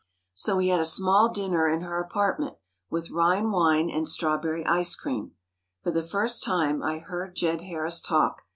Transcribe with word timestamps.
So 0.33 0.55
we 0.57 0.69
had 0.69 0.79
a 0.79 0.85
small 0.85 1.29
dinner 1.29 1.69
in 1.69 1.81
her 1.81 1.99
apartment, 2.01 2.55
with 2.89 3.11
Rhine 3.11 3.51
wine 3.51 3.87
and 3.91 4.07
strawberry 4.07 4.65
ice 4.65 4.95
cream. 4.95 5.33
For 5.83 5.91
the 5.91 6.01
first 6.01 6.43
time, 6.43 6.81
I 6.81 6.97
heard 6.97 7.35
Jed 7.35 7.61
Harris 7.61 8.01
talk. 8.01 8.41